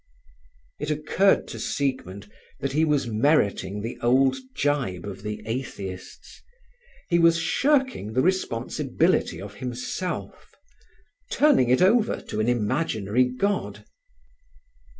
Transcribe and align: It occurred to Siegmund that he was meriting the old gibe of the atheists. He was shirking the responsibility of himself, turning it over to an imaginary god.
It 0.79 0.89
occurred 0.89 1.47
to 1.49 1.59
Siegmund 1.59 2.27
that 2.59 2.71
he 2.71 2.83
was 2.83 3.05
meriting 3.05 3.83
the 3.83 3.99
old 4.01 4.35
gibe 4.59 5.05
of 5.05 5.21
the 5.21 5.43
atheists. 5.45 6.41
He 7.09 7.19
was 7.19 7.37
shirking 7.37 8.13
the 8.13 8.23
responsibility 8.23 9.39
of 9.39 9.53
himself, 9.53 10.55
turning 11.29 11.69
it 11.69 11.83
over 11.83 12.19
to 12.19 12.39
an 12.39 12.49
imaginary 12.49 13.25
god. 13.25 13.85